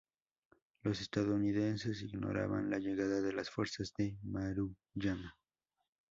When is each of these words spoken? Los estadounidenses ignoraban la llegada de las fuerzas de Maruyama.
Los 0.81 0.99
estadounidenses 0.99 2.01
ignoraban 2.01 2.71
la 2.71 2.79
llegada 2.79 3.21
de 3.21 3.33
las 3.33 3.51
fuerzas 3.51 3.93
de 3.95 4.17
Maruyama. 4.23 5.37